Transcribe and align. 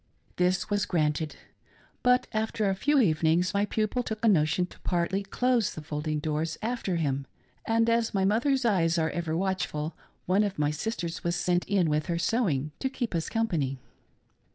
This 0.37 0.67
was 0.67 0.87
granted. 0.87 1.35
But 2.01 2.25
after 2.33 2.67
a 2.67 2.73
few 2.73 2.99
evenings 2.99 3.53
my 3.53 3.65
pupil 3.65 4.01
took 4.01 4.25
a 4.25 4.27
notion 4.27 4.65
to 4.65 4.79
partly 4.79 5.21
close 5.21 5.75
the 5.75 5.83
folding 5.83 6.17
doors 6.17 6.57
after 6.63 6.95
him, 6.95 7.27
and 7.67 7.87
as 7.87 8.11
mothers' 8.11 8.65
eyes 8.65 8.97
are 8.97 9.11
ever 9.11 9.37
watchful, 9.37 9.95
one 10.25 10.43
of 10.43 10.57
my 10.57 10.71
sisters 10.71 11.23
was 11.23 11.35
sent' 11.35 11.65
in 11.67 11.87
with 11.87 12.07
her 12.07 12.17
sewing 12.17 12.71
to 12.79 12.89
keep 12.89 13.13
us 13.13 13.29
company. 13.29 13.77